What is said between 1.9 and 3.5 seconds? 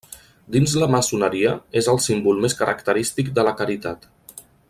el símbol més característic de